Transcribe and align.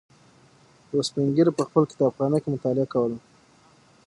یوه 0.91 1.03
سپین 1.09 1.25
ږیري 1.35 1.51
په 1.55 1.63
خپل 1.67 1.83
کتابخانه 1.91 2.37
کې 2.41 2.49
مطالعه 2.55 2.87
کوله. 2.93 3.17